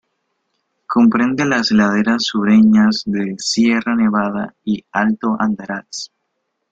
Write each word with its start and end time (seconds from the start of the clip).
Comprende 0.87 1.45
las 1.45 1.69
laderas 1.69 2.23
sureñas 2.25 3.03
de 3.05 3.35
Sierra 3.37 3.95
Nevada 3.95 4.55
y 4.63 4.77
el 4.77 4.85
Alto 4.91 5.35
Andarax. 5.39 6.11